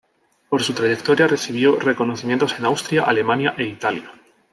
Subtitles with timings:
[0.49, 4.11] Por su trayectoria recibió reconocimientos en Austria, Alemania e Italia.